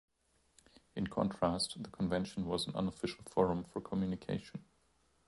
[0.95, 4.63] In contrast, the Convention was an unofficial forum for communication.